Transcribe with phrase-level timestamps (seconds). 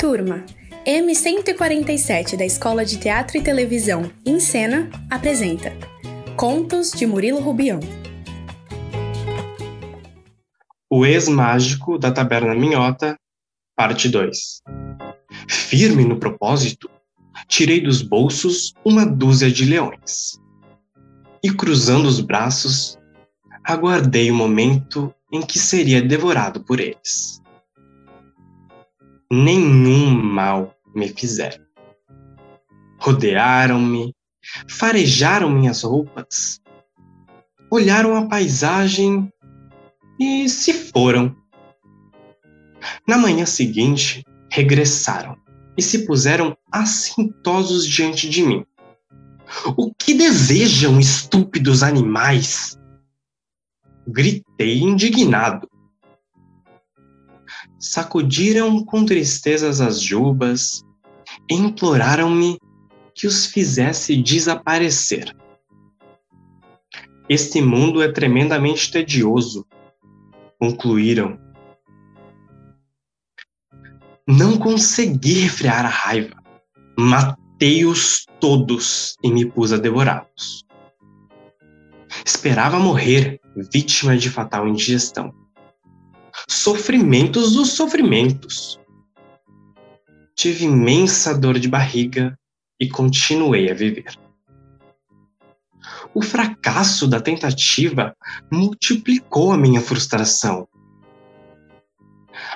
[0.00, 0.42] turma!
[0.86, 5.76] M147 da Escola de Teatro e Televisão em Cena apresenta
[6.38, 7.80] Contos de Murilo Rubião.
[10.88, 13.14] O ex-mágico da Taberna Minhota,
[13.76, 14.62] parte 2.
[15.46, 16.88] Firme no propósito,
[17.46, 20.40] tirei dos bolsos uma dúzia de leões.
[21.44, 22.98] E cruzando os braços,
[23.62, 27.39] aguardei o momento em que seria devorado por eles.
[29.32, 31.64] Nenhum mal me fizeram.
[32.98, 34.12] Rodearam-me,
[34.68, 36.60] farejaram minhas roupas,
[37.70, 39.32] olharam a paisagem
[40.18, 41.36] e se foram.
[43.06, 45.36] Na manhã seguinte, regressaram
[45.78, 48.66] e se puseram assintosos diante de mim.
[49.76, 52.76] O que desejam, estúpidos animais?
[54.08, 55.68] Gritei indignado.
[57.78, 60.82] Sacudiram com tristezas as jubas
[61.50, 62.58] e imploraram-me
[63.14, 65.34] que os fizesse desaparecer.
[67.28, 69.64] Este mundo é tremendamente tedioso,
[70.58, 71.38] concluíram.
[74.26, 76.36] Não consegui refrear a raiva.
[76.98, 80.64] Matei-os todos e me pus a devorá-los.
[82.24, 83.40] Esperava morrer,
[83.72, 85.32] vítima de fatal indigestão.
[86.52, 88.78] Sofrimentos dos sofrimentos.
[90.34, 92.36] Tive imensa dor de barriga
[92.78, 94.18] e continuei a viver.
[96.12, 98.16] O fracasso da tentativa
[98.50, 100.66] multiplicou a minha frustração.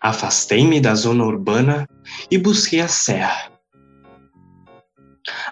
[0.00, 1.86] Afastei-me da zona urbana
[2.30, 3.52] e busquei a serra.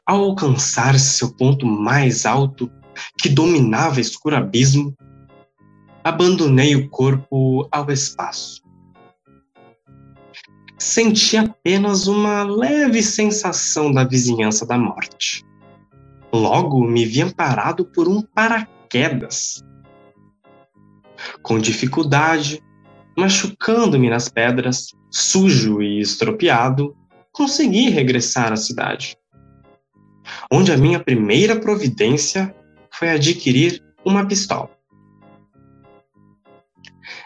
[0.07, 2.73] Ao alcançar seu ponto mais alto,
[3.21, 4.97] que dominava escuro abismo,
[6.03, 8.63] abandonei o corpo ao espaço.
[10.79, 15.45] Senti apenas uma leve sensação da vizinhança da morte.
[16.33, 19.63] Logo me vi amparado por um paraquedas.
[21.43, 22.63] Com dificuldade,
[23.17, 26.97] machucando-me nas pedras, sujo e estropiado,
[27.31, 29.17] consegui regressar à cidade,
[30.51, 32.55] onde a minha primeira providência
[32.91, 34.80] foi adquirir uma pistola.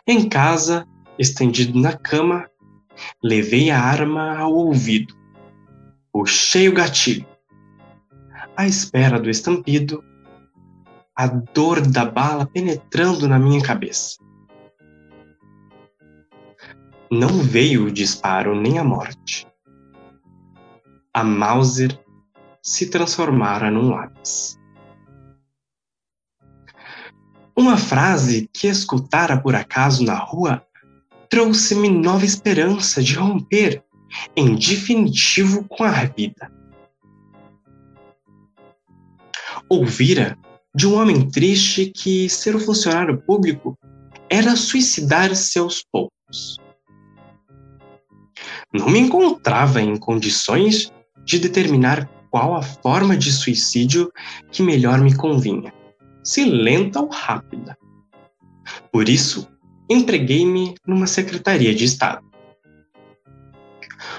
[0.06, 0.86] Em casa,
[1.18, 2.46] estendido na cama,
[3.22, 5.14] levei a arma ao ouvido,
[6.12, 7.26] puxei o gatilho.
[8.54, 10.04] À espera do estampido,
[11.16, 14.18] a dor da bala penetrando na minha cabeça.
[17.10, 19.46] Não veio o disparo nem a morte.
[21.14, 21.98] A Mauser
[22.62, 24.58] se transformara num lápis.
[27.56, 30.66] Uma frase que escutara por acaso na rua
[31.30, 33.80] trouxe-me nova esperança de romper
[34.36, 36.50] em definitivo com a vida.
[39.68, 40.36] Ouvira
[40.74, 43.78] de um homem triste que ser funcionário público
[44.28, 46.58] era suicidar-se aos poucos.
[48.72, 50.92] Não me encontrava em condições
[51.24, 54.10] de determinar qual a forma de suicídio
[54.50, 55.72] que melhor me convinha
[56.24, 57.76] se lenta ou rápida.
[58.90, 59.46] Por isso,
[59.88, 62.24] entreguei-me numa secretaria de Estado.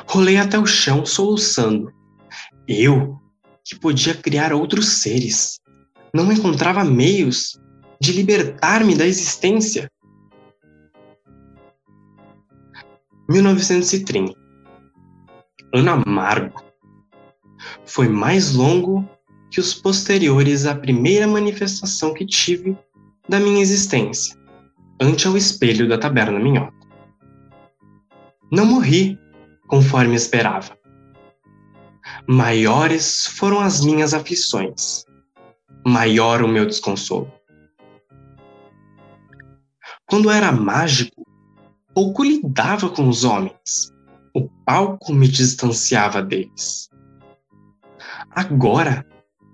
[0.07, 1.91] Rolei até o chão soluçando.
[2.67, 3.19] Eu,
[3.63, 5.59] que podia criar outros seres,
[6.13, 7.59] não encontrava meios
[7.99, 9.89] de libertar-me da existência.
[13.27, 14.33] 1930.
[15.73, 16.63] Ano amargo.
[17.83, 19.07] Foi mais longo
[19.55, 22.77] que os posteriores à primeira manifestação que tive
[23.29, 24.37] da minha existência,
[24.99, 26.75] ante ao espelho da taberna minhota.
[28.51, 29.17] Não morri,
[29.69, 30.77] conforme esperava.
[32.27, 35.05] Maiores foram as minhas aflições,
[35.87, 37.31] maior o meu desconsolo.
[40.05, 41.25] Quando era mágico,
[41.93, 43.89] pouco lidava com os homens.
[44.35, 46.89] O palco me distanciava deles.
[48.31, 49.05] Agora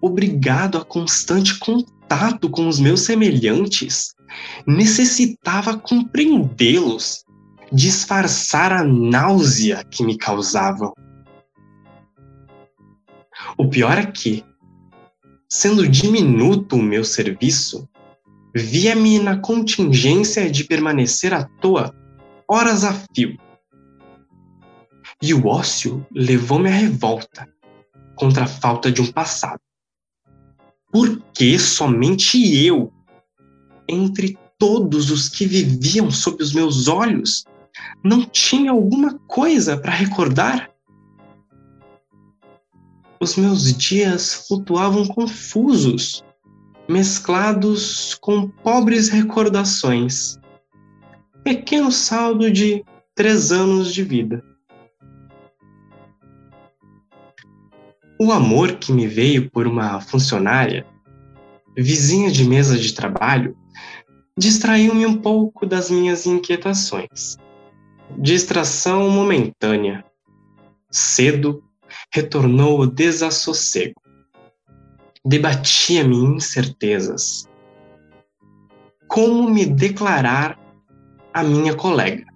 [0.02, 4.14] obrigado a constante contato com os meus semelhantes,
[4.66, 7.24] necessitava compreendê-los,
[7.72, 10.94] disfarçar a náusea que me causavam.
[13.58, 14.44] O pior é que,
[15.50, 17.88] sendo diminuto o meu serviço,
[18.56, 21.96] via-me na contingência de permanecer à toa
[22.50, 23.38] horas a fio.
[25.22, 27.48] E o ócio levou-me à revolta
[28.16, 29.62] contra a falta de um passado.
[30.92, 32.92] Por que somente eu,
[33.88, 37.46] entre todos os que viviam sob os meus olhos,
[38.04, 40.72] não tinha alguma coisa para recordar?
[43.22, 46.24] os meus dias flutuavam confusos,
[46.90, 50.40] mesclados com pobres recordações.
[51.44, 52.84] Pequeno saldo de
[53.14, 54.44] três anos de vida.
[58.24, 60.86] O amor que me veio por uma funcionária,
[61.76, 63.58] vizinha de mesa de trabalho,
[64.38, 67.36] distraiu-me um pouco das minhas inquietações.
[68.20, 70.06] Distração momentânea.
[70.92, 71.64] Cedo
[72.14, 74.00] retornou o desassossego.
[75.26, 77.50] Debatia-me incertezas.
[79.08, 80.60] Como me declarar
[81.34, 82.28] a minha colega?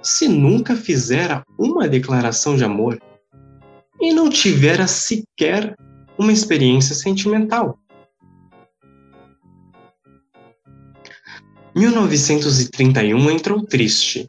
[0.00, 2.98] Se nunca fizera uma declaração de amor,
[4.00, 5.74] e não tivera sequer
[6.18, 7.78] uma experiência sentimental.
[11.74, 14.26] 1931 entrou triste,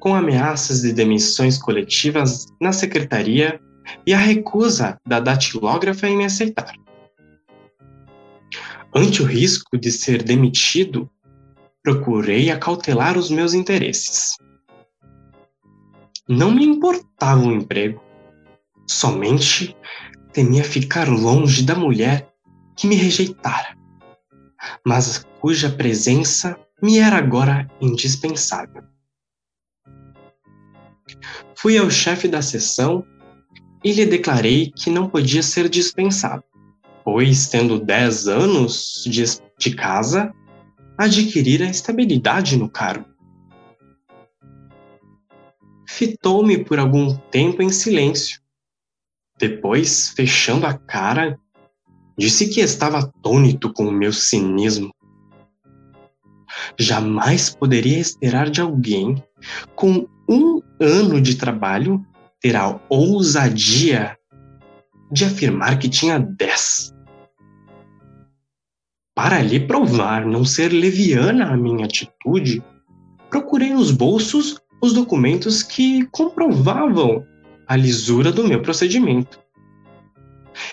[0.00, 3.60] com ameaças de demissões coletivas na secretaria
[4.04, 6.74] e a recusa da datilógrafa em me aceitar.
[8.94, 11.08] Ante o risco de ser demitido,
[11.82, 14.36] procurei acautelar os meus interesses.
[16.28, 18.02] Não me importava o emprego,
[18.92, 19.74] Somente
[20.34, 22.28] temia ficar longe da mulher
[22.76, 23.74] que me rejeitara,
[24.86, 28.82] mas cuja presença me era agora indispensável.
[31.56, 33.02] Fui ao chefe da sessão
[33.82, 36.44] e lhe declarei que não podia ser dispensado,
[37.02, 39.24] pois, tendo dez anos de,
[39.58, 40.32] de casa,
[40.98, 43.06] adquirira estabilidade no cargo.
[45.88, 48.41] Fitou-me por algum tempo em silêncio,
[49.38, 51.38] depois, fechando a cara,
[52.18, 54.90] disse que estava atônito com o meu cinismo.
[56.78, 59.22] Jamais poderia esperar de alguém
[59.74, 62.04] com um ano de trabalho
[62.40, 64.16] ter a ousadia
[65.10, 66.92] de afirmar que tinha dez.
[69.14, 72.62] Para lhe provar não ser leviana a minha atitude,
[73.28, 77.24] procurei nos bolsos os documentos que comprovavam
[77.72, 79.40] a lisura do meu procedimento.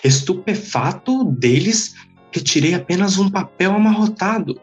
[0.04, 1.94] Estupefato deles,
[2.30, 4.60] retirei apenas um papel amarrotado.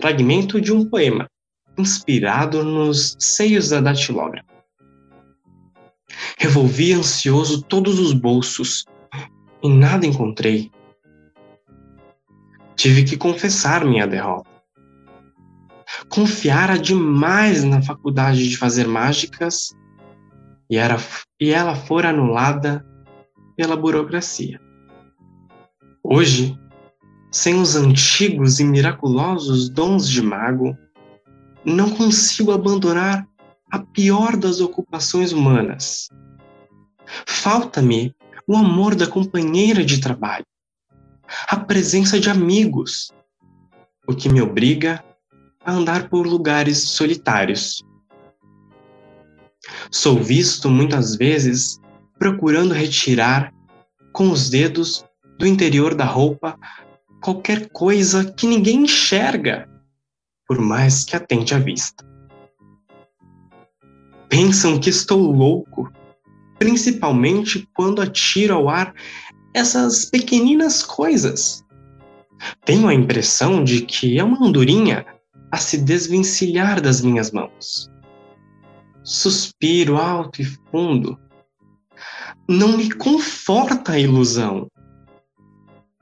[0.00, 1.28] Fragmento de um poema,
[1.76, 4.48] inspirado nos seios da datilógrafa.
[6.38, 8.86] Revolvi ansioso todos os bolsos
[9.62, 10.70] e nada encontrei.
[12.74, 14.48] Tive que confessar minha derrota.
[16.08, 19.76] Confiara demais na faculdade de fazer mágicas
[20.70, 20.96] e, era,
[21.40, 22.84] e ela for anulada
[23.56, 24.60] pela burocracia.
[26.02, 26.58] Hoje,
[27.30, 30.76] sem os antigos e miraculosos dons de mago,
[31.64, 33.26] não consigo abandonar
[33.70, 36.08] a pior das ocupações humanas.
[37.26, 38.14] Falta-me
[38.46, 40.46] o amor da companheira de trabalho,
[41.48, 43.12] a presença de amigos,
[44.06, 45.04] o que me obriga
[45.64, 47.84] a andar por lugares solitários
[49.90, 51.80] Sou visto muitas vezes
[52.18, 53.52] procurando retirar
[54.12, 55.04] com os dedos
[55.38, 56.58] do interior da roupa
[57.20, 59.68] qualquer coisa que ninguém enxerga,
[60.46, 62.04] por mais que atente à vista.
[64.28, 65.90] Pensam que estou louco,
[66.58, 68.94] principalmente quando atiro ao ar
[69.54, 71.64] essas pequeninas coisas.
[72.64, 75.06] Tenho a impressão de que é uma andorinha
[75.50, 77.90] a se desvencilhar das minhas mãos
[79.06, 81.16] suspiro alto e fundo.
[82.48, 84.68] Não me conforta a ilusão.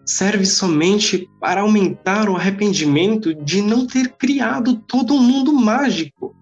[0.07, 6.35] Serve somente para aumentar o arrependimento de não ter criado todo um mundo mágico.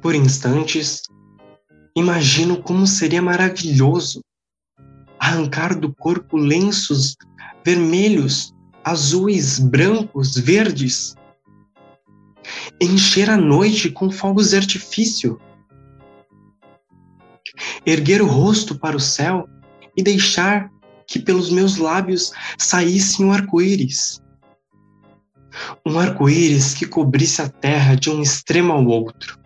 [0.00, 1.02] Por instantes,
[1.96, 4.20] imagino como seria maravilhoso
[5.18, 7.16] arrancar do corpo lenços
[7.64, 8.52] vermelhos,
[8.84, 11.14] azuis, brancos, verdes
[12.80, 15.40] encher a noite com fogos de artifício,
[17.86, 19.48] erguer o rosto para o céu
[19.96, 20.70] e deixar
[21.06, 24.20] que pelos meus lábios saísse um arco-íris.
[25.86, 29.38] Um arco-íris que cobrisse a terra de um extremo ao outro.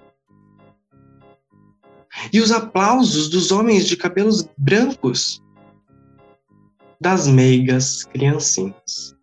[2.32, 5.42] E os aplausos dos homens de cabelos brancos,
[7.00, 9.17] das meigas criancinhas.